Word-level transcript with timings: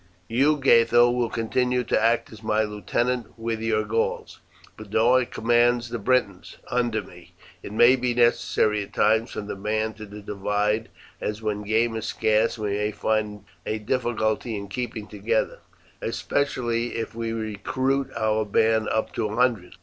"You, 0.27 0.57
Gatho, 0.57 1.11
will 1.11 1.29
continue 1.29 1.83
to 1.83 2.01
act 2.01 2.31
as 2.33 2.41
my 2.41 2.63
lieutenant 2.63 3.37
with 3.37 3.59
your 3.61 3.83
Gauls, 3.83 4.39
Boduoc 4.75 5.29
commands 5.29 5.89
the 5.89 5.99
Britons 5.99 6.57
under 6.71 7.03
me. 7.03 7.33
It 7.61 7.71
may 7.71 7.95
be 7.95 8.15
necessary 8.15 8.81
at 8.81 8.93
times 8.95 9.29
for 9.29 9.41
the 9.41 9.55
band 9.55 9.97
to 9.97 10.07
divide, 10.07 10.89
as 11.21 11.43
when 11.43 11.61
game 11.61 11.95
is 11.95 12.07
scarce 12.07 12.57
we 12.57 12.69
may 12.71 12.89
find 12.91 13.45
a 13.63 13.77
difficulty 13.77 14.55
in 14.57 14.69
keeping 14.69 15.05
together, 15.05 15.59
especially 16.01 16.95
if 16.95 17.13
we 17.13 17.31
recruit 17.31 18.09
our 18.17 18.43
band 18.43 18.89
up 18.89 19.13
to 19.13 19.27
a 19.27 19.35
hundred. 19.35 19.75